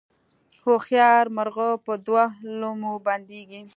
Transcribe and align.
هوښیار 0.63 1.25
مرغه 1.35 1.69
په 1.85 1.93
دوو 2.05 2.25
لومو 2.59 2.93
بندیږي 3.05 3.61